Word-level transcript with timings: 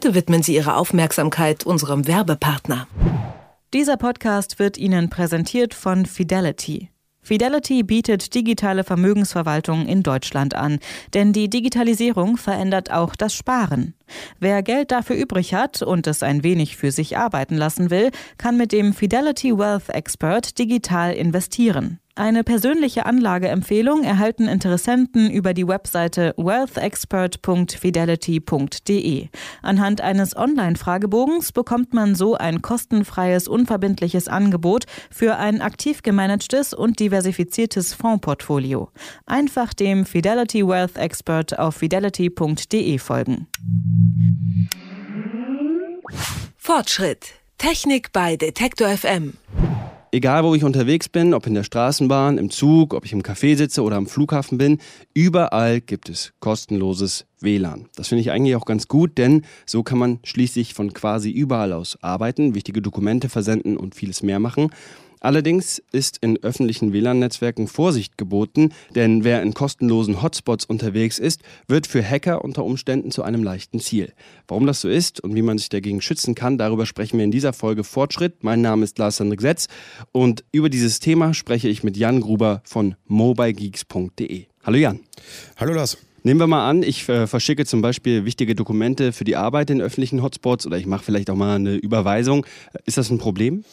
Bitte 0.00 0.14
widmen 0.14 0.44
Sie 0.44 0.54
Ihre 0.54 0.76
Aufmerksamkeit 0.76 1.66
unserem 1.66 2.06
Werbepartner. 2.06 2.86
Dieser 3.74 3.96
Podcast 3.96 4.60
wird 4.60 4.78
Ihnen 4.78 5.10
präsentiert 5.10 5.74
von 5.74 6.06
Fidelity. 6.06 6.90
Fidelity 7.20 7.82
bietet 7.82 8.32
digitale 8.36 8.84
Vermögensverwaltung 8.84 9.86
in 9.86 10.04
Deutschland 10.04 10.54
an, 10.54 10.78
denn 11.14 11.32
die 11.32 11.50
Digitalisierung 11.50 12.36
verändert 12.36 12.92
auch 12.92 13.16
das 13.16 13.34
Sparen. 13.34 13.94
Wer 14.38 14.62
Geld 14.62 14.90
dafür 14.90 15.16
übrig 15.16 15.54
hat 15.54 15.82
und 15.82 16.06
es 16.06 16.22
ein 16.22 16.42
wenig 16.42 16.76
für 16.76 16.90
sich 16.90 17.16
arbeiten 17.16 17.56
lassen 17.56 17.90
will, 17.90 18.10
kann 18.36 18.56
mit 18.56 18.72
dem 18.72 18.92
Fidelity 18.92 19.56
Wealth 19.56 19.88
Expert 19.88 20.58
digital 20.58 21.12
investieren. 21.12 22.00
Eine 22.18 22.42
persönliche 22.42 23.06
Anlageempfehlung 23.06 24.02
erhalten 24.02 24.48
Interessenten 24.48 25.30
über 25.30 25.54
die 25.54 25.68
Webseite 25.68 26.34
wealthexpert.fidelity.de. 26.36 29.28
Anhand 29.62 30.00
eines 30.00 30.36
Online-Fragebogens 30.36 31.52
bekommt 31.52 31.94
man 31.94 32.16
so 32.16 32.34
ein 32.34 32.60
kostenfreies, 32.60 33.46
unverbindliches 33.46 34.26
Angebot 34.26 34.86
für 35.12 35.36
ein 35.36 35.60
aktiv 35.60 36.02
gemanagtes 36.02 36.74
und 36.74 36.98
diversifiziertes 36.98 37.94
Fondsportfolio. 37.94 38.90
Einfach 39.24 39.72
dem 39.72 40.04
Fidelity 40.04 40.66
Wealth 40.66 40.96
Expert 40.96 41.56
auf 41.56 41.76
fidelity.de 41.76 42.98
folgen. 42.98 43.46
Fortschritt. 46.56 47.34
Technik 47.58 48.12
bei 48.12 48.36
Detektor 48.36 48.88
FM. 48.88 49.34
Egal, 50.10 50.42
wo 50.44 50.54
ich 50.54 50.64
unterwegs 50.64 51.08
bin, 51.08 51.34
ob 51.34 51.46
in 51.46 51.54
der 51.54 51.64
Straßenbahn, 51.64 52.38
im 52.38 52.50
Zug, 52.50 52.94
ob 52.94 53.04
ich 53.04 53.12
im 53.12 53.22
Café 53.22 53.56
sitze 53.56 53.82
oder 53.82 53.96
am 53.96 54.06
Flughafen 54.06 54.56
bin, 54.56 54.78
überall 55.12 55.82
gibt 55.82 56.08
es 56.08 56.32
kostenloses 56.40 57.26
WLAN. 57.40 57.88
Das 57.94 58.08
finde 58.08 58.22
ich 58.22 58.30
eigentlich 58.30 58.56
auch 58.56 58.64
ganz 58.64 58.88
gut, 58.88 59.18
denn 59.18 59.42
so 59.66 59.82
kann 59.82 59.98
man 59.98 60.18
schließlich 60.24 60.72
von 60.72 60.94
quasi 60.94 61.30
überall 61.30 61.74
aus 61.74 61.98
arbeiten, 62.00 62.54
wichtige 62.54 62.80
Dokumente 62.80 63.28
versenden 63.28 63.76
und 63.76 63.94
vieles 63.94 64.22
mehr 64.22 64.38
machen. 64.38 64.70
Allerdings 65.20 65.82
ist 65.92 66.18
in 66.18 66.42
öffentlichen 66.42 66.92
WLAN-Netzwerken 66.92 67.68
Vorsicht 67.68 68.18
geboten, 68.18 68.72
denn 68.94 69.24
wer 69.24 69.42
in 69.42 69.54
kostenlosen 69.54 70.22
Hotspots 70.22 70.64
unterwegs 70.64 71.18
ist, 71.18 71.42
wird 71.66 71.86
für 71.86 72.02
Hacker 72.02 72.44
unter 72.44 72.64
Umständen 72.64 73.10
zu 73.10 73.22
einem 73.22 73.42
leichten 73.42 73.80
Ziel. 73.80 74.12
Warum 74.46 74.66
das 74.66 74.80
so 74.80 74.88
ist 74.88 75.20
und 75.20 75.34
wie 75.34 75.42
man 75.42 75.58
sich 75.58 75.68
dagegen 75.68 76.00
schützen 76.00 76.34
kann, 76.34 76.58
darüber 76.58 76.86
sprechen 76.86 77.18
wir 77.18 77.24
in 77.24 77.30
dieser 77.30 77.52
Folge 77.52 77.84
Fortschritt. 77.84 78.44
Mein 78.44 78.60
Name 78.60 78.84
ist 78.84 78.98
Lars 78.98 79.20
Hendrik 79.20 79.40
Setz 79.40 79.68
und 80.12 80.44
über 80.52 80.68
dieses 80.68 81.00
Thema 81.00 81.34
spreche 81.34 81.68
ich 81.68 81.82
mit 81.82 81.96
Jan 81.96 82.20
Gruber 82.20 82.62
von 82.64 82.94
mobilegeeks.de. 83.06 84.46
Hallo 84.64 84.76
Jan. 84.76 85.00
Hallo 85.56 85.72
Lars. 85.72 85.98
Nehmen 86.24 86.40
wir 86.40 86.46
mal 86.46 86.68
an, 86.68 86.82
ich 86.82 87.08
äh, 87.08 87.26
verschicke 87.26 87.64
zum 87.64 87.80
Beispiel 87.80 88.24
wichtige 88.24 88.54
Dokumente 88.54 89.12
für 89.12 89.24
die 89.24 89.36
Arbeit 89.36 89.70
in 89.70 89.80
öffentlichen 89.80 90.22
Hotspots 90.22 90.66
oder 90.66 90.76
ich 90.76 90.86
mache 90.86 91.04
vielleicht 91.04 91.30
auch 91.30 91.36
mal 91.36 91.56
eine 91.56 91.76
Überweisung. 91.76 92.44
Ist 92.84 92.98
das 92.98 93.10
ein 93.10 93.18
Problem? 93.18 93.64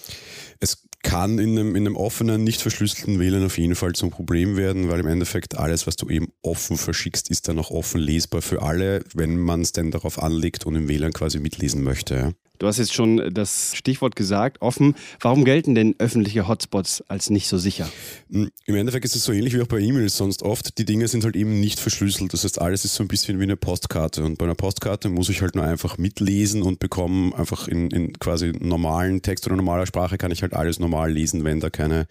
Es 0.60 0.84
kann 1.06 1.38
in 1.38 1.52
einem, 1.52 1.76
in 1.76 1.86
einem 1.86 1.96
offenen, 1.96 2.44
nicht 2.44 2.62
verschlüsselten 2.62 3.20
WLAN 3.20 3.46
auf 3.46 3.60
jeden 3.60 3.76
Fall 3.76 3.94
zum 3.94 4.10
Problem 4.10 4.58
werden, 4.58 4.90
weil 4.90 5.00
im 5.00 5.08
Endeffekt 5.08 5.56
alles, 5.56 5.86
was 5.86 5.96
du 5.96 6.10
eben 6.10 6.30
offen 6.42 6.78
verschickst, 6.78 7.30
ist 7.30 7.48
dann 7.48 7.60
auch 7.60 7.70
offen 7.70 8.02
lesbar 8.02 8.42
für 8.42 8.64
alle, 8.64 9.04
wenn 9.14 9.38
man 9.38 9.62
es 9.62 9.72
denn 9.72 9.92
darauf 9.92 10.22
anlegt 10.22 10.66
und 10.66 10.76
im 10.76 10.90
WLAN 10.90 11.14
quasi 11.14 11.40
mitlesen 11.40 11.84
möchte. 11.84 12.34
Du 12.60 12.68
hast 12.68 12.78
jetzt 12.78 12.94
schon 12.94 13.34
das 13.34 13.76
Stichwort 13.76 14.16
gesagt, 14.16 14.62
offen. 14.62 14.96
Warum 15.20 15.46
gelten 15.46 15.76
denn 15.76 15.96
öffentliche 15.98 16.48
Hotspots 16.48 17.04
als 17.08 17.30
nicht 17.30 17.48
so 17.48 17.58
sicher? 17.58 17.90
Hm, 18.32 18.50
Im 18.66 18.76
Endeffekt 18.76 19.06
ist 19.06 19.16
es 19.16 19.24
so 19.24 19.32
ähnlich 19.32 19.54
wie 19.54 19.62
auch 19.62 19.68
bei 19.68 19.80
E-Mails 19.80 20.18
sonst 20.18 20.44
oft. 20.44 20.78
Die 20.78 20.86
Dinge 20.86 21.08
sind 21.08 21.24
halt 21.24 21.36
eben 21.36 21.60
nicht 21.60 21.80
verschlüsselt. 21.80 22.34
Das 22.34 22.44
heißt, 22.44 22.62
alles 22.62 22.86
ist 22.86 22.96
so 22.96 23.04
ein 23.04 23.08
bisschen 23.08 23.40
wie 23.40 23.44
eine 23.44 23.58
Postkarte. 23.58 24.24
Und 24.24 24.38
bei 24.38 24.46
einer 24.46 24.56
Postkarte 24.56 25.10
muss 25.10 25.30
ich 25.30 25.42
halt 25.42 25.56
nur 25.56 25.66
einfach 25.66 25.98
mitlesen 25.98 26.62
und 26.62 26.80
bekomme 26.80 27.38
einfach 27.38 27.68
in, 27.68 27.90
in 27.92 28.14
quasi 28.14 28.54
normalen 28.60 29.22
Text 29.22 29.46
oder 29.48 29.56
normaler 29.56 29.86
Sprache 29.86 30.18
kann 30.18 30.32
ich 30.32 30.42
halt 30.42 30.54
alles 30.54 30.80
normal 30.80 31.12
lesen, 31.12 31.44
wenn 31.44 31.60
da 31.60 31.70
keine 31.70 32.08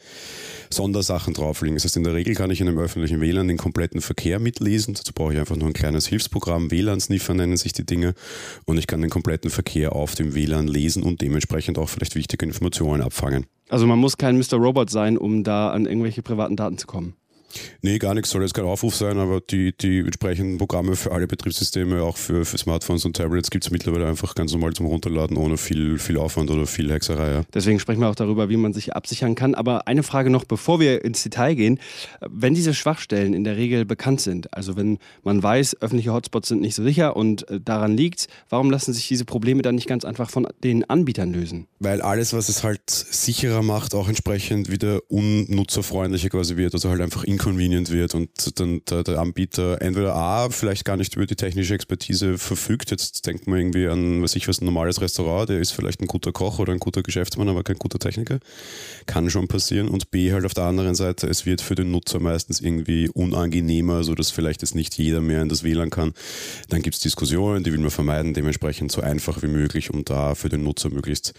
Sondersachen 0.70 1.35
drauf 1.35 1.63
liegen. 1.63 1.77
Das 1.77 1.85
heißt, 1.85 1.97
in 1.97 2.05
der 2.05 2.14
Regel 2.14 2.35
kann 2.35 2.51
ich 2.51 2.61
in 2.61 2.68
einem 2.68 2.79
öffentlichen 2.79 3.20
WLAN 3.20 3.48
den 3.48 3.57
kompletten 3.57 4.01
Verkehr 4.01 4.39
mitlesen. 4.39 4.95
Dazu 4.95 5.13
brauche 5.14 5.33
ich 5.33 5.39
einfach 5.39 5.57
nur 5.57 5.68
ein 5.68 5.73
kleines 5.73 6.07
Hilfsprogramm. 6.07 6.70
WLAN-Sniffer 6.70 7.35
nennen 7.35 7.57
sich 7.57 7.73
die 7.73 7.86
Dinge. 7.86 8.14
Und 8.64 8.79
ich 8.79 8.86
kann 8.86 9.01
den 9.01 9.11
kompletten 9.11 9.51
Verkehr 9.51 9.95
auf 9.95 10.14
dem 10.14 10.33
WLAN 10.34 10.67
lesen 10.67 11.02
und 11.02 11.20
dementsprechend 11.20 11.78
auch 11.78 11.89
vielleicht 11.89 12.14
wichtige 12.14 12.45
Informationen 12.45 13.02
abfangen. 13.02 13.46
Also 13.68 13.86
man 13.86 13.98
muss 13.98 14.18
kein 14.18 14.36
Mr. 14.36 14.56
Robot 14.56 14.90
sein, 14.90 15.17
um 15.17 15.45
da 15.45 15.70
an 15.70 15.86
irgendwelche 15.86 16.22
privaten 16.22 16.56
Daten 16.56 16.78
zu 16.78 16.86
kommen. 16.86 17.14
Nee, 17.83 17.98
gar 17.98 18.15
nichts 18.15 18.31
soll 18.31 18.42
jetzt 18.42 18.55
kein 18.55 18.65
Aufruf 18.65 18.95
sein, 18.95 19.19
aber 19.19 19.41
die, 19.41 19.77
die 19.77 20.01
entsprechenden 20.01 20.59
Programme 20.59 20.97
für 20.97 21.13
alle 21.13 21.27
Betriebssysteme, 21.27 22.03
auch 22.03 22.17
für, 22.17 22.45
für 22.45 22.59
Smartphones 22.59 23.05
und 23.05 23.17
Tablets, 23.17 23.51
gibt 23.51 23.65
es 23.65 23.70
mittlerweile 23.70 24.07
einfach 24.07 24.35
ganz 24.35 24.53
normal 24.53 24.73
zum 24.73 24.87
Runterladen, 24.87 25.37
ohne 25.37 25.57
viel, 25.57 25.98
viel 25.98 26.17
Aufwand 26.17 26.51
oder 26.51 26.67
viel 26.67 26.91
Hexerei. 26.91 27.33
Ja. 27.33 27.42
Deswegen 27.53 27.79
sprechen 27.79 28.01
wir 28.01 28.09
auch 28.09 28.15
darüber, 28.15 28.48
wie 28.48 28.57
man 28.57 28.73
sich 28.73 28.95
absichern 28.95 29.35
kann. 29.35 29.55
Aber 29.55 29.87
eine 29.87 30.03
Frage 30.03 30.31
noch, 30.31 30.45
bevor 30.45 30.81
wir 30.81 31.05
ins 31.05 31.23
Detail 31.23 31.55
gehen. 31.55 31.79
Wenn 32.20 32.55
diese 32.55 32.75
Schwachstellen 32.75 33.35
in 33.35 33.45
der 33.45 33.57
Regel 33.57 33.85
bekannt 33.85 34.21
sind, 34.21 34.53
also 34.55 34.77
wenn 34.77 34.98
man 35.23 35.42
weiß, 35.42 35.81
öffentliche 35.83 36.13
Hotspots 36.13 36.48
sind 36.48 36.61
nicht 36.61 36.75
so 36.75 36.83
sicher 36.83 37.17
und 37.17 37.48
äh, 37.48 37.61
daran 37.61 37.97
liegt, 37.97 38.29
warum 38.48 38.71
lassen 38.71 38.92
sich 38.92 39.09
diese 39.09 39.25
Probleme 39.25 39.63
dann 39.63 39.75
nicht 39.75 39.89
ganz 39.89 40.05
einfach 40.05 40.31
von 40.31 40.47
den 40.63 40.89
Anbietern 40.89 41.33
lösen? 41.33 41.67
Weil 41.79 42.03
alles, 42.03 42.33
was 42.33 42.48
es 42.48 42.65
halt 42.65 42.89
sicherer 42.89 43.63
macht, 43.63 43.95
auch 43.95 44.09
entsprechend 44.09 44.71
wieder 44.71 45.01
unnutzerfreundlicher 45.09 46.29
quasi 46.29 46.57
wird, 46.57 46.75
also 46.75 46.91
halt 46.91 47.01
einfach 47.01 47.25
inconvenient 47.44 47.90
wird 47.90 48.14
und 48.14 48.58
dann 48.58 48.80
der, 48.88 49.02
der, 49.02 49.18
Anbieter 49.18 49.82
entweder 49.82 50.14
A, 50.14 50.48
vielleicht 50.48 50.84
gar 50.84 50.96
nicht 50.96 51.14
über 51.14 51.27
die 51.27 51.36
technische 51.36 51.74
Expertise 51.74 52.38
verfügt, 52.38 52.90
jetzt 52.90 53.27
denkt 53.27 53.46
man 53.46 53.58
irgendwie 53.58 53.86
an, 53.86 54.22
was 54.22 54.34
ich 54.34 54.48
was, 54.48 54.60
ein 54.60 54.64
normales 54.64 55.00
Restaurant, 55.00 55.50
der 55.50 55.60
ist 55.60 55.72
vielleicht 55.72 56.00
ein 56.00 56.06
guter 56.06 56.32
Koch 56.32 56.58
oder 56.58 56.72
ein 56.72 56.78
guter 56.78 57.02
Geschäftsmann, 57.02 57.48
aber 57.48 57.62
kein 57.62 57.77
guter 57.77 57.98
Techniker, 57.98 58.38
kann 59.06 59.28
schon 59.28 59.46
passieren. 59.46 59.88
Und 59.88 60.10
B, 60.10 60.32
halt 60.32 60.46
auf 60.46 60.55
der 60.55 60.64
anderen 60.64 60.94
Seite, 60.94 61.27
es 61.27 61.44
wird 61.44 61.60
für 61.60 61.74
den 61.74 61.90
Nutzer 61.90 62.18
meistens 62.18 62.60
irgendwie 62.60 63.10
unangenehmer, 63.10 64.05
so 64.05 64.14
dass 64.14 64.30
vielleicht 64.30 64.62
jetzt 64.62 64.74
nicht 64.74 64.96
jeder 64.96 65.20
mehr 65.20 65.42
in 65.42 65.50
das 65.50 65.62
WLAN 65.62 65.90
kann, 65.90 66.14
dann 66.70 66.80
gibt 66.80 66.96
es 66.96 67.02
Diskussionen, 67.02 67.62
die 67.62 67.72
will 67.72 67.80
man 67.80 67.90
vermeiden, 67.90 68.32
dementsprechend 68.32 68.90
so 68.90 69.02
einfach 69.02 69.42
wie 69.42 69.48
möglich, 69.48 69.90
um 69.92 70.05
da 70.05 70.34
für 70.34 70.48
den 70.48 70.62
Nutzer 70.62 70.88
möglichst 70.88 71.34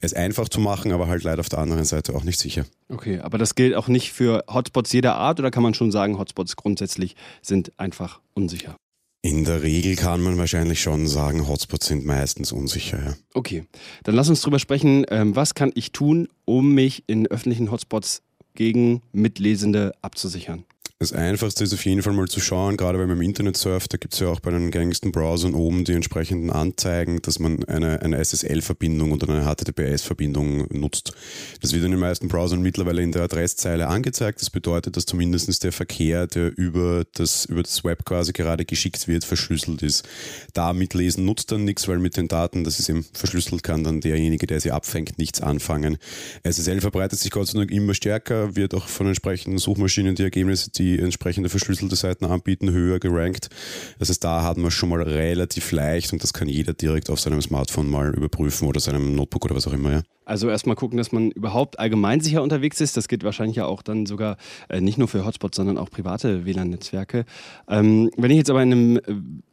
es 0.00 0.14
einfach 0.14 0.48
zu 0.48 0.60
machen, 0.60 0.92
aber 0.92 1.08
halt 1.08 1.24
leider 1.24 1.40
auf 1.40 1.48
der 1.48 1.58
anderen 1.58 1.84
Seite 1.84 2.14
auch 2.14 2.24
nicht 2.24 2.38
sicher. 2.38 2.64
Okay, 2.88 3.18
aber 3.18 3.38
das 3.38 3.54
gilt 3.54 3.74
auch 3.74 3.88
nicht 3.88 4.12
für 4.12 4.44
Hotspots 4.48 4.92
jeder 4.92 5.16
Art 5.16 5.37
oder 5.38 5.50
kann 5.50 5.62
man 5.62 5.74
schon 5.74 5.90
sagen, 5.90 6.18
Hotspots 6.18 6.56
grundsätzlich 6.56 7.16
sind 7.42 7.72
einfach 7.78 8.20
unsicher? 8.34 8.76
In 9.22 9.44
der 9.44 9.62
Regel 9.62 9.96
kann 9.96 10.22
man 10.22 10.38
wahrscheinlich 10.38 10.80
schon 10.80 11.08
sagen, 11.08 11.48
Hotspots 11.48 11.86
sind 11.86 12.06
meistens 12.06 12.52
unsicher. 12.52 12.98
Ja. 12.98 13.14
Okay, 13.34 13.64
dann 14.04 14.14
lass 14.14 14.28
uns 14.28 14.40
drüber 14.42 14.60
sprechen. 14.60 15.04
Ähm, 15.10 15.34
was 15.34 15.54
kann 15.54 15.72
ich 15.74 15.90
tun, 15.90 16.28
um 16.44 16.72
mich 16.74 17.02
in 17.08 17.26
öffentlichen 17.26 17.70
Hotspots 17.70 18.22
gegen 18.54 19.02
Mitlesende 19.12 19.92
abzusichern? 20.02 20.64
Das 21.00 21.12
Einfachste 21.12 21.62
ist 21.62 21.72
auf 21.72 21.84
jeden 21.84 22.02
Fall 22.02 22.12
mal 22.12 22.26
zu 22.26 22.40
schauen, 22.40 22.76
gerade 22.76 22.98
wenn 22.98 23.06
man 23.06 23.18
im 23.18 23.22
Internet 23.22 23.56
surft, 23.56 23.92
da 23.92 23.98
gibt 23.98 24.14
es 24.14 24.18
ja 24.18 24.26
auch 24.26 24.40
bei 24.40 24.50
den 24.50 24.72
gängigsten 24.72 25.12
Browsern 25.12 25.54
oben 25.54 25.84
die 25.84 25.92
entsprechenden 25.92 26.50
Anzeigen, 26.50 27.22
dass 27.22 27.38
man 27.38 27.62
eine, 27.66 28.02
eine 28.02 28.18
SSL-Verbindung 28.18 29.12
oder 29.12 29.28
eine 29.28 29.44
HTTPS-Verbindung 29.44 30.66
nutzt. 30.76 31.12
Das 31.60 31.72
wird 31.72 31.84
in 31.84 31.92
den 31.92 32.00
meisten 32.00 32.26
Browsern 32.26 32.62
mittlerweile 32.62 33.00
in 33.00 33.12
der 33.12 33.22
Adresszeile 33.22 33.86
angezeigt. 33.86 34.40
Das 34.40 34.50
bedeutet, 34.50 34.96
dass 34.96 35.06
zumindest 35.06 35.62
der 35.62 35.70
Verkehr, 35.70 36.26
der 36.26 36.58
über 36.58 37.04
das, 37.14 37.44
über 37.44 37.62
das 37.62 37.84
Web 37.84 38.04
quasi 38.04 38.32
gerade 38.32 38.64
geschickt 38.64 39.06
wird, 39.06 39.22
verschlüsselt 39.22 39.84
ist. 39.84 40.04
Da 40.52 40.72
mitlesen 40.72 41.24
nutzt 41.24 41.52
dann 41.52 41.62
nichts, 41.62 41.86
weil 41.86 42.00
mit 42.00 42.16
den 42.16 42.26
Daten, 42.26 42.64
das 42.64 42.80
ist 42.80 42.88
eben 42.88 43.06
verschlüsselt, 43.12 43.62
kann 43.62 43.84
dann 43.84 44.00
derjenige, 44.00 44.48
der 44.48 44.58
sie 44.58 44.72
abfängt, 44.72 45.16
nichts 45.16 45.40
anfangen. 45.42 45.98
SSL 46.42 46.80
verbreitet 46.80 47.20
sich 47.20 47.30
Gott 47.30 47.46
sei 47.46 47.60
Dank 47.60 47.70
immer 47.70 47.94
stärker, 47.94 48.56
wird 48.56 48.74
auch 48.74 48.88
von 48.88 49.06
entsprechenden 49.06 49.58
Suchmaschinen 49.58 50.16
die 50.16 50.24
Ergebnisse, 50.24 50.72
die 50.72 50.87
die 50.88 50.98
entsprechende 50.98 51.48
verschlüsselte 51.48 51.96
Seiten 51.96 52.24
anbieten, 52.24 52.70
höher 52.70 52.98
gerankt. 52.98 53.48
Das 53.98 54.08
heißt, 54.08 54.22
da 54.24 54.42
hat 54.42 54.56
man 54.56 54.70
schon 54.70 54.88
mal 54.88 55.02
relativ 55.02 55.72
leicht 55.72 56.12
und 56.12 56.22
das 56.22 56.32
kann 56.32 56.48
jeder 56.48 56.72
direkt 56.72 57.10
auf 57.10 57.20
seinem 57.20 57.42
Smartphone 57.42 57.90
mal 57.90 58.14
überprüfen 58.14 58.68
oder 58.68 58.80
seinem 58.80 59.14
Notebook 59.14 59.44
oder 59.44 59.54
was 59.56 59.66
auch 59.66 59.72
immer. 59.72 59.92
Ja. 59.92 60.02
Also 60.24 60.50
erstmal 60.50 60.76
gucken, 60.76 60.98
dass 60.98 61.10
man 61.10 61.30
überhaupt 61.30 61.78
allgemein 61.78 62.20
sicher 62.20 62.42
unterwegs 62.42 62.80
ist. 62.80 62.96
Das 62.96 63.08
geht 63.08 63.24
wahrscheinlich 63.24 63.56
ja 63.56 63.66
auch 63.66 63.82
dann 63.82 64.04
sogar 64.04 64.36
äh, 64.68 64.80
nicht 64.80 64.98
nur 64.98 65.08
für 65.08 65.24
Hotspots, 65.24 65.56
sondern 65.56 65.78
auch 65.78 65.90
private 65.90 66.44
WLAN-Netzwerke. 66.44 67.24
Ähm, 67.66 68.10
wenn 68.16 68.30
ich 68.30 68.36
jetzt 68.36 68.50
aber 68.50 68.62
in 68.62 68.72
einem 68.72 68.96
äh, 68.98 69.00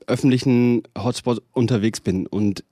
öffentlichen 0.08 0.84
Hotspot 0.98 1.42
unterwegs 1.54 2.02
bin 2.02 2.28
und 2.28 2.64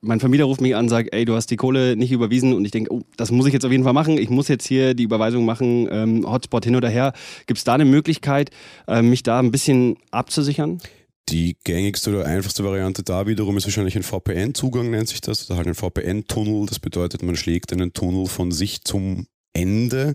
mein 0.00 0.20
Vermieter 0.20 0.44
ruft 0.44 0.60
mich 0.60 0.74
an 0.74 0.84
und 0.84 0.88
sagt, 0.88 1.08
ey, 1.12 1.24
du 1.24 1.34
hast 1.34 1.50
die 1.50 1.56
Kohle 1.56 1.96
nicht 1.96 2.12
überwiesen 2.12 2.52
und 2.54 2.64
ich 2.64 2.70
denke, 2.70 2.92
oh, 2.92 3.02
das 3.16 3.30
muss 3.30 3.46
ich 3.46 3.52
jetzt 3.52 3.64
auf 3.64 3.72
jeden 3.72 3.84
Fall 3.84 3.92
machen. 3.92 4.18
Ich 4.18 4.30
muss 4.30 4.48
jetzt 4.48 4.66
hier 4.66 4.94
die 4.94 5.02
Überweisung 5.02 5.44
machen, 5.44 5.88
ähm, 5.90 6.30
Hotspot 6.30 6.64
hin 6.64 6.76
oder 6.76 6.88
her. 6.88 7.12
Gibt 7.46 7.58
es 7.58 7.64
da 7.64 7.74
eine 7.74 7.84
Möglichkeit, 7.84 8.50
äh, 8.86 9.02
mich 9.02 9.22
da 9.22 9.38
ein 9.38 9.50
bisschen 9.50 9.96
abzusichern? 10.10 10.80
Die 11.28 11.56
gängigste 11.62 12.10
oder 12.10 12.24
einfachste 12.24 12.64
Variante 12.64 13.02
da 13.02 13.26
wiederum 13.26 13.56
ist 13.58 13.66
wahrscheinlich 13.66 13.96
ein 13.96 14.02
VPN-Zugang, 14.02 14.90
nennt 14.90 15.08
sich 15.08 15.20
das, 15.20 15.50
oder 15.50 15.58
halt 15.58 15.66
ein 15.66 15.74
VPN-Tunnel. 15.74 16.66
Das 16.66 16.78
bedeutet, 16.78 17.22
man 17.22 17.36
schlägt 17.36 17.72
einen 17.72 17.92
Tunnel 17.92 18.26
von 18.26 18.50
sich 18.50 18.82
zum 18.84 19.26
Ende 19.52 20.14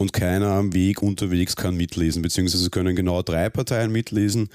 und 0.00 0.14
keiner 0.14 0.52
am 0.52 0.72
Weg 0.72 1.02
unterwegs 1.02 1.56
kann 1.56 1.76
mitlesen, 1.76 2.22
beziehungsweise 2.22 2.70
können 2.70 2.96
genau 2.96 3.20
drei 3.20 3.50
Parteien 3.50 3.92
mitlesen. 3.92 4.48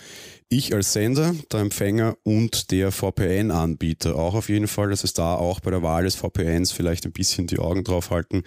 Ich 0.48 0.76
als 0.76 0.94
Sender, 0.94 1.34
der 1.52 1.62
Empfänger 1.62 2.18
und 2.24 2.70
der 2.70 2.92
VPN-Anbieter 2.92 4.16
auch 4.16 4.36
auf 4.36 4.48
jeden 4.48 4.68
Fall, 4.68 4.92
dass 4.92 5.04
es 5.04 5.14
da 5.14 5.34
auch 5.34 5.60
bei 5.60 5.72
der 5.72 5.82
Wahl 5.82 6.04
des 6.04 6.16
VPNs 6.16 6.72
vielleicht 6.72 7.06
ein 7.06 7.12
bisschen 7.12 7.48
die 7.48 7.58
Augen 7.58 7.84
drauf 7.84 8.12
halten. 8.12 8.44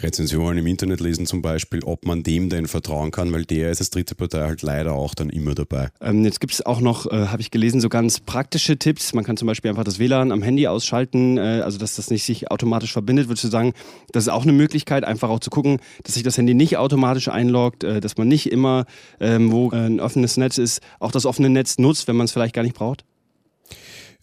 Rezensionen 0.00 0.58
im 0.58 0.66
Internet 0.66 1.00
lesen 1.00 1.24
zum 1.24 1.42
Beispiel, 1.42 1.84
ob 1.84 2.04
man 2.04 2.24
dem 2.24 2.50
denn 2.50 2.66
vertrauen 2.66 3.12
kann, 3.12 3.32
weil 3.32 3.44
der 3.44 3.70
ist 3.70 3.80
als 3.80 3.90
dritte 3.90 4.16
Partei 4.16 4.40
halt 4.40 4.62
leider 4.62 4.94
auch 4.94 5.14
dann 5.14 5.30
immer 5.30 5.54
dabei. 5.54 5.90
Ähm, 6.00 6.24
jetzt 6.24 6.40
gibt 6.40 6.52
es 6.52 6.66
auch 6.66 6.80
noch, 6.80 7.06
äh, 7.06 7.28
habe 7.28 7.40
ich 7.40 7.52
gelesen, 7.52 7.80
so 7.80 7.88
ganz 7.88 8.18
praktische 8.18 8.76
Tipps. 8.76 9.14
Man 9.14 9.22
kann 9.22 9.36
zum 9.36 9.46
Beispiel 9.46 9.70
einfach 9.70 9.84
das 9.84 10.00
WLAN 10.00 10.32
am 10.32 10.42
Handy 10.42 10.66
ausschalten, 10.66 11.38
äh, 11.38 11.60
also 11.62 11.78
dass 11.78 11.94
das 11.94 12.10
nicht 12.10 12.24
sich 12.24 12.50
automatisch 12.50 12.92
verbindet. 12.92 13.28
Würdest 13.28 13.44
du 13.44 13.48
sagen, 13.48 13.72
das 14.10 14.24
ist 14.24 14.30
auch 14.30 14.42
eine 14.42 14.52
Möglichkeit, 14.52 15.04
einfach 15.04 15.30
auch 15.30 15.40
zu 15.40 15.50
gucken, 15.50 15.78
dass 16.02 16.14
sich 16.14 16.24
das 16.24 16.35
Handy 16.38 16.54
nicht 16.54 16.76
automatisch 16.76 17.28
einloggt, 17.28 17.84
äh, 17.84 18.00
dass 18.00 18.16
man 18.16 18.28
nicht 18.28 18.50
immer, 18.50 18.86
ähm, 19.20 19.52
wo 19.52 19.70
ein 19.70 20.00
offenes 20.00 20.36
Netz 20.36 20.58
ist, 20.58 20.80
auch 21.00 21.12
das 21.12 21.26
offene 21.26 21.50
Netz 21.50 21.78
nutzt, 21.78 22.08
wenn 22.08 22.16
man 22.16 22.24
es 22.26 22.32
vielleicht 22.32 22.54
gar 22.54 22.62
nicht 22.62 22.76
braucht? 22.76 23.04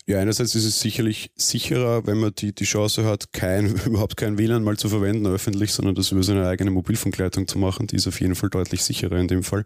Ja, 0.05 0.19
einerseits 0.19 0.53
ist 0.53 0.65
es 0.65 0.81
sicherlich 0.81 1.31
sicherer, 1.35 2.05
wenn 2.05 2.19
man 2.19 2.33
die, 2.35 2.53
die 2.53 2.65
Chance 2.65 3.05
hat, 3.05 3.31
kein, 3.31 3.75
überhaupt 3.85 4.17
kein 4.17 4.37
WLAN 4.37 4.63
mal 4.63 4.75
zu 4.75 4.89
verwenden 4.89 5.27
öffentlich, 5.27 5.71
sondern 5.71 5.95
das 5.95 6.11
über 6.11 6.23
seine 6.23 6.47
eigene 6.47 6.71
Mobilfunkleitung 6.71 7.47
zu 7.47 7.57
machen. 7.57 7.87
Die 7.87 7.95
ist 7.95 8.07
auf 8.07 8.19
jeden 8.19 8.35
Fall 8.35 8.49
deutlich 8.49 8.83
sicherer 8.83 9.17
in 9.17 9.29
dem 9.29 9.43
Fall. 9.43 9.65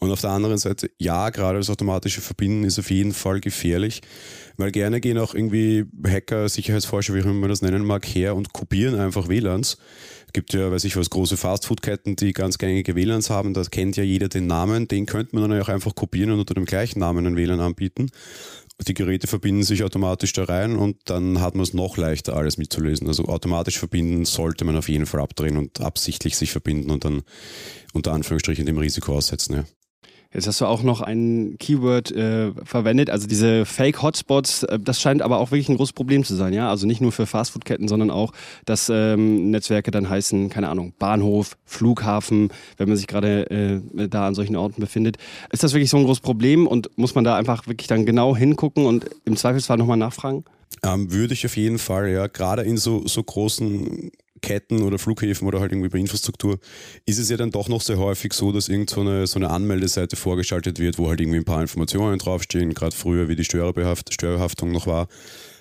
Und 0.00 0.10
auf 0.10 0.20
der 0.20 0.30
anderen 0.30 0.58
Seite, 0.58 0.90
ja, 0.98 1.30
gerade 1.30 1.58
das 1.58 1.70
automatische 1.70 2.20
Verbinden 2.20 2.64
ist 2.64 2.80
auf 2.80 2.90
jeden 2.90 3.12
Fall 3.12 3.40
gefährlich, 3.40 4.00
weil 4.56 4.72
gerne 4.72 5.00
gehen 5.00 5.18
auch 5.18 5.34
irgendwie 5.34 5.84
Hacker, 6.04 6.48
Sicherheitsforscher, 6.48 7.14
wie 7.14 7.20
auch 7.20 7.26
immer 7.26 7.34
man 7.34 7.48
das 7.48 7.62
nennen 7.62 7.84
mag, 7.84 8.04
her 8.04 8.34
und 8.34 8.52
kopieren 8.52 8.98
einfach 8.98 9.28
WLANs 9.28 9.78
gibt 10.34 10.52
ja, 10.52 10.70
weiß 10.70 10.84
ich 10.84 10.96
was, 10.96 11.08
große 11.08 11.38
Fastfood-Ketten, 11.38 12.16
die 12.16 12.34
ganz 12.34 12.58
gängige 12.58 12.94
WLANs 12.94 13.30
haben. 13.30 13.54
Da 13.54 13.62
kennt 13.62 13.96
ja 13.96 14.02
jeder 14.02 14.28
den 14.28 14.46
Namen. 14.46 14.86
Den 14.86 15.06
könnte 15.06 15.34
man 15.34 15.48
dann 15.48 15.62
auch 15.62 15.68
einfach 15.70 15.94
kopieren 15.94 16.32
und 16.32 16.40
unter 16.40 16.52
dem 16.52 16.66
gleichen 16.66 16.98
Namen 16.98 17.26
ein 17.26 17.36
WLAN 17.36 17.60
anbieten. 17.60 18.10
Die 18.86 18.94
Geräte 18.94 19.28
verbinden 19.28 19.62
sich 19.62 19.84
automatisch 19.84 20.32
da 20.32 20.44
rein 20.44 20.76
und 20.76 20.96
dann 21.04 21.40
hat 21.40 21.54
man 21.54 21.62
es 21.62 21.74
noch 21.74 21.96
leichter, 21.96 22.36
alles 22.36 22.58
mitzulesen. 22.58 23.06
Also 23.06 23.26
automatisch 23.26 23.78
verbinden 23.78 24.24
sollte 24.24 24.64
man 24.64 24.76
auf 24.76 24.88
jeden 24.88 25.06
Fall 25.06 25.20
abdrehen 25.20 25.56
und 25.56 25.80
absichtlich 25.80 26.36
sich 26.36 26.50
verbinden 26.50 26.90
und 26.90 27.04
dann 27.04 27.22
unter 27.92 28.12
Anführungsstrichen 28.12 28.66
dem 28.66 28.78
Risiko 28.78 29.14
aussetzen. 29.14 29.54
Ja. 29.54 29.64
Jetzt 30.34 30.48
hast 30.48 30.60
du 30.60 30.66
auch 30.66 30.82
noch 30.82 31.00
ein 31.00 31.56
Keyword 31.60 32.10
äh, 32.10 32.50
verwendet, 32.64 33.08
also 33.08 33.28
diese 33.28 33.64
Fake-Hotspots. 33.64 34.64
Äh, 34.64 34.80
das 34.80 35.00
scheint 35.00 35.22
aber 35.22 35.38
auch 35.38 35.52
wirklich 35.52 35.68
ein 35.68 35.76
großes 35.76 35.92
Problem 35.92 36.24
zu 36.24 36.34
sein, 36.34 36.52
ja. 36.52 36.68
Also 36.68 36.88
nicht 36.88 37.00
nur 37.00 37.12
für 37.12 37.26
Fastfood-Ketten, 37.26 37.86
sondern 37.86 38.10
auch, 38.10 38.32
dass 38.64 38.90
ähm, 38.92 39.52
Netzwerke 39.52 39.92
dann 39.92 40.10
heißen, 40.10 40.50
keine 40.50 40.68
Ahnung, 40.68 40.92
Bahnhof, 40.98 41.56
Flughafen, 41.64 42.50
wenn 42.76 42.88
man 42.88 42.96
sich 42.96 43.06
gerade 43.06 43.48
äh, 43.50 44.08
da 44.08 44.26
an 44.26 44.34
solchen 44.34 44.56
Orten 44.56 44.80
befindet. 44.80 45.18
Ist 45.52 45.62
das 45.62 45.72
wirklich 45.72 45.90
so 45.90 45.98
ein 45.98 46.04
großes 46.04 46.20
Problem 46.20 46.66
und 46.66 46.90
muss 46.98 47.14
man 47.14 47.22
da 47.22 47.36
einfach 47.36 47.68
wirklich 47.68 47.86
dann 47.86 48.04
genau 48.04 48.36
hingucken 48.36 48.86
und 48.86 49.08
im 49.24 49.36
Zweifelsfall 49.36 49.76
nochmal 49.76 49.98
nachfragen? 49.98 50.44
Ähm, 50.82 51.12
würde 51.12 51.34
ich 51.34 51.46
auf 51.46 51.56
jeden 51.56 51.78
Fall, 51.78 52.10
ja. 52.10 52.26
Gerade 52.26 52.62
in 52.62 52.76
so, 52.76 53.06
so 53.06 53.22
großen 53.22 54.10
Ketten 54.44 54.82
oder 54.82 54.98
Flughäfen 54.98 55.48
oder 55.48 55.60
halt 55.60 55.72
irgendwie 55.72 55.88
bei 55.88 55.98
Infrastruktur, 55.98 56.58
ist 57.06 57.18
es 57.18 57.30
ja 57.30 57.38
dann 57.38 57.50
doch 57.50 57.68
noch 57.68 57.80
sehr 57.80 57.98
häufig 57.98 58.34
so, 58.34 58.52
dass 58.52 58.68
irgend 58.68 58.90
so 58.90 59.00
eine, 59.00 59.26
so 59.26 59.38
eine 59.38 59.48
Anmeldeseite 59.48 60.16
vorgeschaltet 60.16 60.78
wird, 60.78 60.98
wo 60.98 61.08
halt 61.08 61.20
irgendwie 61.20 61.38
ein 61.38 61.44
paar 61.44 61.62
Informationen 61.62 62.18
draufstehen, 62.18 62.74
gerade 62.74 62.94
früher, 62.94 63.28
wie 63.28 63.36
die 63.36 63.44
Steuerhaftung 63.44 64.70
noch 64.70 64.86
war 64.86 65.08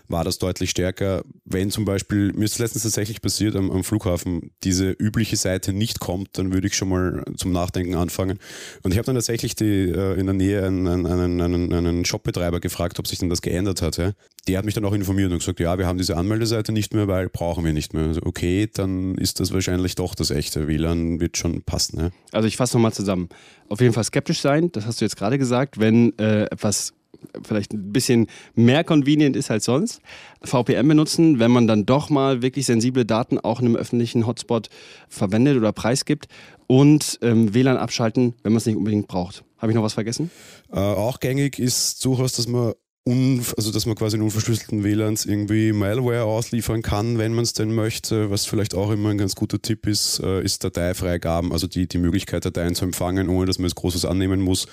war 0.07 0.23
das 0.23 0.37
deutlich 0.37 0.69
stärker. 0.69 1.23
Wenn 1.45 1.71
zum 1.71 1.85
Beispiel, 1.85 2.33
mir 2.33 2.45
ist 2.45 2.59
letztens 2.59 2.83
tatsächlich 2.83 3.21
passiert 3.21 3.55
am, 3.55 3.71
am, 3.71 3.83
Flughafen, 3.83 4.51
diese 4.63 4.91
übliche 4.91 5.37
Seite 5.37 5.73
nicht 5.73 5.99
kommt, 5.99 6.37
dann 6.37 6.53
würde 6.53 6.67
ich 6.67 6.75
schon 6.75 6.89
mal 6.89 7.23
zum 7.37 7.51
Nachdenken 7.51 7.95
anfangen. 7.95 8.39
Und 8.83 8.91
ich 8.91 8.97
habe 8.97 9.05
dann 9.05 9.15
tatsächlich 9.15 9.55
die, 9.55 9.89
äh, 9.89 10.19
in 10.19 10.25
der 10.25 10.35
Nähe 10.35 10.65
einen, 10.65 10.87
einen, 10.87 11.41
einen, 11.41 11.73
einen 11.73 12.05
Shopbetreiber 12.05 12.59
gefragt, 12.59 12.99
ob 12.99 13.07
sich 13.07 13.19
denn 13.19 13.29
das 13.29 13.41
geändert 13.41 13.81
hat. 13.81 13.97
Ja? 13.97 14.11
Der 14.47 14.57
hat 14.57 14.65
mich 14.65 14.73
dann 14.73 14.85
auch 14.85 14.93
informiert 14.93 15.31
und 15.31 15.39
gesagt, 15.39 15.59
ja, 15.59 15.77
wir 15.77 15.87
haben 15.87 15.97
diese 15.97 16.17
Anmeldeseite 16.17 16.71
nicht 16.71 16.93
mehr, 16.93 17.07
weil 17.07 17.29
brauchen 17.29 17.63
wir 17.65 17.73
nicht 17.73 17.93
mehr. 17.93 18.07
Also 18.07 18.21
okay, 18.23 18.69
dann 18.73 19.15
ist 19.15 19.39
das 19.39 19.53
wahrscheinlich 19.53 19.95
doch 19.95 20.15
das 20.15 20.31
echte 20.31 20.67
WLAN, 20.67 21.19
wird 21.19 21.37
schon 21.37 21.63
passen. 21.63 21.99
Ja? 21.99 22.09
Also 22.31 22.47
ich 22.47 22.57
fasse 22.57 22.77
nochmal 22.77 22.93
zusammen. 22.93 23.29
Auf 23.69 23.81
jeden 23.81 23.93
Fall 23.93 24.03
skeptisch 24.03 24.41
sein, 24.41 24.71
das 24.71 24.85
hast 24.85 25.01
du 25.01 25.05
jetzt 25.05 25.15
gerade 25.15 25.37
gesagt, 25.37 25.79
wenn 25.79 26.17
äh, 26.19 26.43
etwas 26.45 26.93
vielleicht 27.43 27.73
ein 27.73 27.91
bisschen 27.91 28.27
mehr 28.55 28.83
convenient 28.83 29.35
ist 29.35 29.51
als 29.51 29.65
sonst. 29.65 30.01
VPN 30.43 30.87
benutzen, 30.87 31.39
wenn 31.39 31.51
man 31.51 31.67
dann 31.67 31.85
doch 31.85 32.09
mal 32.09 32.41
wirklich 32.41 32.65
sensible 32.65 33.05
Daten 33.05 33.39
auch 33.39 33.59
in 33.59 33.67
einem 33.67 33.75
öffentlichen 33.75 34.27
Hotspot 34.27 34.69
verwendet 35.07 35.57
oder 35.57 35.71
preisgibt 35.71 36.27
und 36.67 37.19
ähm, 37.21 37.53
WLAN 37.53 37.77
abschalten, 37.77 38.35
wenn 38.43 38.53
man 38.53 38.57
es 38.57 38.65
nicht 38.65 38.75
unbedingt 38.75 39.07
braucht. 39.07 39.43
Habe 39.57 39.71
ich 39.71 39.75
noch 39.75 39.83
was 39.83 39.93
vergessen? 39.93 40.31
Äh, 40.71 40.79
auch 40.79 41.19
gängig 41.19 41.59
ist 41.59 42.03
durchaus, 42.03 42.33
dass 42.33 42.47
man 42.47 42.73
also 43.05 43.71
dass 43.71 43.85
man 43.85 43.95
quasi 43.95 44.15
in 44.15 44.23
unverschlüsselten 44.23 44.85
WLANs 44.85 45.25
irgendwie 45.25 45.73
Malware 45.73 46.23
ausliefern 46.23 46.81
kann, 46.81 47.17
wenn 47.17 47.33
man 47.33 47.43
es 47.43 47.51
denn 47.51 47.75
möchte. 47.75 48.29
Was 48.29 48.45
vielleicht 48.45 48.73
auch 48.75 48.91
immer 48.91 49.09
ein 49.09 49.17
ganz 49.17 49.35
guter 49.35 49.61
Tipp 49.61 49.87
ist, 49.87 50.21
äh, 50.23 50.41
ist 50.41 50.63
Dateifreigaben, 50.63 51.51
also 51.51 51.67
die, 51.67 51.85
die 51.85 51.97
Möglichkeit, 51.97 52.45
Dateien 52.45 52.75
zu 52.75 52.85
empfangen, 52.85 53.27
ohne 53.27 53.45
dass 53.45 53.59
man 53.59 53.65
es 53.65 53.75
Großes 53.75 54.05
annehmen 54.05 54.39
muss, 54.39 54.67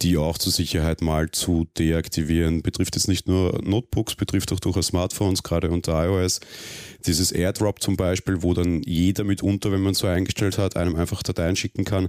die 0.00 0.16
auch 0.16 0.38
zur 0.38 0.50
Sicherheit 0.50 1.02
mal 1.02 1.30
zu 1.30 1.66
deaktivieren. 1.76 2.62
Betrifft 2.62 2.96
jetzt 2.96 3.08
nicht 3.08 3.28
nur 3.28 3.60
Notebooks, 3.62 4.14
betrifft 4.14 4.50
auch 4.52 4.60
durchaus 4.60 4.86
Smartphones, 4.86 5.42
gerade 5.42 5.70
unter 5.70 6.06
iOS. 6.06 6.40
Dieses 7.06 7.32
AirDrop 7.32 7.82
zum 7.82 7.98
Beispiel, 7.98 8.42
wo 8.42 8.54
dann 8.54 8.82
jeder 8.82 9.24
mitunter, 9.24 9.70
wenn 9.72 9.82
man 9.82 9.92
es 9.92 9.98
so 9.98 10.06
eingestellt 10.06 10.56
hat, 10.56 10.76
einem 10.76 10.96
einfach 10.96 11.22
Dateien 11.22 11.54
schicken 11.54 11.84
kann 11.84 12.08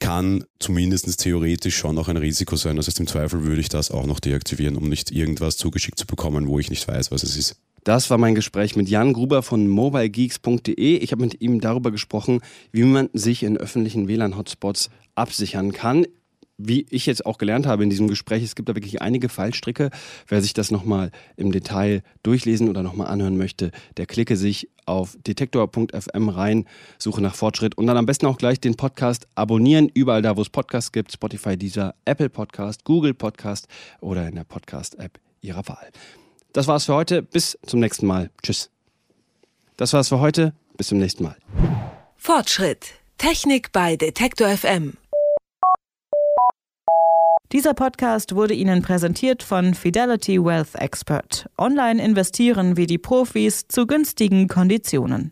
kann 0.00 0.44
zumindest 0.58 1.20
theoretisch 1.20 1.76
schon 1.76 1.94
noch 1.94 2.08
ein 2.08 2.16
Risiko 2.16 2.56
sein. 2.56 2.76
Das 2.76 2.86
heißt, 2.86 3.00
im 3.00 3.06
Zweifel 3.06 3.44
würde 3.44 3.60
ich 3.60 3.68
das 3.68 3.90
auch 3.90 4.06
noch 4.06 4.20
deaktivieren, 4.20 4.76
um 4.76 4.88
nicht 4.88 5.10
irgendwas 5.10 5.56
zugeschickt 5.56 5.98
zu 5.98 6.06
bekommen, 6.06 6.48
wo 6.48 6.58
ich 6.58 6.70
nicht 6.70 6.86
weiß, 6.86 7.10
was 7.10 7.22
es 7.22 7.36
ist. 7.36 7.56
Das 7.84 8.08
war 8.08 8.16
mein 8.16 8.34
Gespräch 8.34 8.76
mit 8.76 8.88
Jan 8.88 9.12
Gruber 9.12 9.42
von 9.42 9.68
mobilegeeks.de. 9.68 10.96
Ich 10.96 11.12
habe 11.12 11.22
mit 11.22 11.42
ihm 11.42 11.60
darüber 11.60 11.90
gesprochen, 11.90 12.40
wie 12.72 12.82
man 12.82 13.10
sich 13.12 13.42
in 13.42 13.58
öffentlichen 13.58 14.08
WLAN-Hotspots 14.08 14.88
absichern 15.14 15.72
kann 15.72 16.06
wie 16.56 16.86
ich 16.90 17.06
jetzt 17.06 17.26
auch 17.26 17.38
gelernt 17.38 17.66
habe 17.66 17.82
in 17.82 17.90
diesem 17.90 18.08
Gespräch, 18.08 18.42
es 18.42 18.54
gibt 18.54 18.68
da 18.68 18.74
wirklich 18.74 19.02
einige 19.02 19.28
Fallstricke. 19.28 19.90
Wer 20.28 20.42
sich 20.42 20.54
das 20.54 20.70
nochmal 20.70 21.10
im 21.36 21.52
Detail 21.52 22.02
durchlesen 22.22 22.68
oder 22.68 22.82
nochmal 22.82 23.08
anhören 23.08 23.36
möchte, 23.36 23.72
der 23.96 24.06
klicke 24.06 24.36
sich 24.36 24.68
auf 24.86 25.16
detektor.fm 25.26 26.28
rein, 26.28 26.66
suche 26.98 27.20
nach 27.20 27.34
Fortschritt 27.34 27.76
und 27.76 27.86
dann 27.86 27.96
am 27.96 28.06
besten 28.06 28.26
auch 28.26 28.38
gleich 28.38 28.60
den 28.60 28.76
Podcast 28.76 29.26
abonnieren, 29.34 29.90
überall 29.92 30.22
da, 30.22 30.36
wo 30.36 30.42
es 30.42 30.50
Podcasts 30.50 30.92
gibt, 30.92 31.12
Spotify, 31.12 31.56
dieser 31.56 31.94
Apple 32.04 32.30
Podcast, 32.30 32.84
Google 32.84 33.14
Podcast 33.14 33.66
oder 34.00 34.28
in 34.28 34.34
der 34.34 34.44
Podcast-App 34.44 35.18
Ihrer 35.40 35.66
Wahl. 35.68 35.90
Das 36.52 36.68
war's 36.68 36.84
für 36.84 36.94
heute. 36.94 37.22
Bis 37.22 37.58
zum 37.66 37.80
nächsten 37.80 38.06
Mal. 38.06 38.30
Tschüss. 38.42 38.70
Das 39.76 39.92
war's 39.92 40.08
für 40.08 40.20
heute. 40.20 40.54
Bis 40.76 40.88
zum 40.88 40.98
nächsten 40.98 41.24
Mal. 41.24 41.36
Fortschritt. 42.16 42.86
Technik 43.18 43.72
bei 43.72 43.96
Detektor 43.96 44.48
FM. 44.48 44.94
Dieser 47.54 47.72
Podcast 47.72 48.34
wurde 48.34 48.52
Ihnen 48.52 48.82
präsentiert 48.82 49.44
von 49.44 49.74
Fidelity 49.74 50.44
Wealth 50.44 50.74
Expert. 50.74 51.48
Online 51.56 52.02
investieren 52.02 52.76
wie 52.76 52.88
die 52.88 52.98
Profis 52.98 53.68
zu 53.68 53.86
günstigen 53.86 54.48
Konditionen. 54.48 55.30